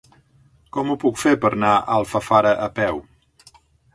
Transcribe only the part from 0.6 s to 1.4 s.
Com ho puc fer